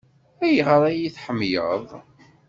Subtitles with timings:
[0.45, 1.85] Ayɣer ay iyi-tḥemmleḍ?